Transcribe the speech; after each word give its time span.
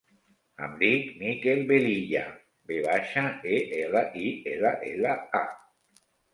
Em 0.67 0.71
dic 0.79 1.11
Mikel 1.19 1.61
Velilla: 1.73 2.23
ve 2.73 2.79
baixa, 2.87 3.27
e, 3.53 3.61
ela, 3.85 4.05
i, 4.25 4.35
ela, 4.57 4.75
ela, 4.93 5.17
a. 5.45 5.49